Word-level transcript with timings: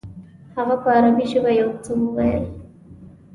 هغه 0.55 0.75
په 0.83 0.87
عربي 0.95 1.25
ژبه 1.31 1.51
یو 1.61 1.69
څه 1.83 1.91
وویل. 2.01 2.45